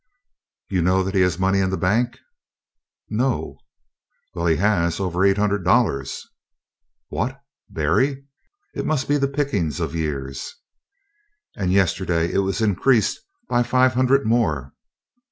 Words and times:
"You 0.71 0.81
know 0.81 1.03
that 1.03 1.13
he 1.13 1.21
has 1.21 1.37
money 1.37 1.59
in 1.59 1.69
the 1.69 1.77
bank?" 1.77 2.17
"No." 3.11 3.59
"Well, 4.33 4.47
he 4.47 4.55
has. 4.55 4.99
Over 4.99 5.23
eight 5.23 5.37
hundred 5.37 5.63
dollars." 5.63 6.27
"What? 7.09 7.39
Berry? 7.69 8.25
It 8.73 8.87
must 8.87 9.07
be 9.07 9.17
the 9.17 9.27
pickings 9.27 9.79
of 9.79 9.93
years." 9.93 10.55
"And 11.55 11.71
yesterday 11.71 12.33
it 12.33 12.39
was 12.39 12.61
increased 12.61 13.19
by 13.47 13.61
five 13.61 13.93
hundred 13.93 14.25
more." 14.25 14.73